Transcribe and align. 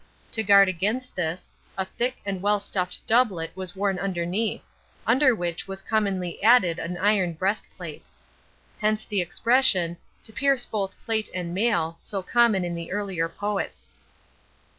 To 0.31 0.41
guard 0.41 0.67
against 0.67 1.15
this, 1.15 1.51
a 1.77 1.85
thick 1.85 2.15
and 2.25 2.41
well 2.41 2.59
stuffed 2.59 3.05
doublet 3.05 3.51
was 3.55 3.75
worn 3.75 3.99
underneath, 3.99 4.63
under 5.05 5.35
which 5.35 5.67
was 5.67 5.83
commonly 5.83 6.41
added 6.41 6.79
an 6.79 6.97
iron 6.97 7.33
breastplate. 7.33 8.09
Hence 8.79 9.05
the 9.05 9.21
expression 9.21 9.97
"to 10.23 10.33
pierce 10.33 10.65
both 10.65 10.95
plate 11.05 11.29
and 11.35 11.53
mail," 11.53 11.99
so 12.01 12.23
common 12.23 12.65
in 12.65 12.73
the 12.73 12.91
earlier 12.91 13.29
poets. 13.29 13.91